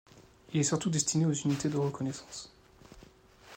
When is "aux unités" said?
1.27-1.69